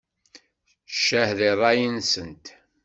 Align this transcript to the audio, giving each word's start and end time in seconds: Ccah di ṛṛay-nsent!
Ccah 0.93 1.29
di 1.37 1.49
ṛṛay-nsent! 1.57 2.45